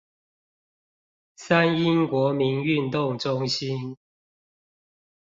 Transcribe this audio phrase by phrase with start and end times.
[1.35, 3.97] 三鶯國民運動中心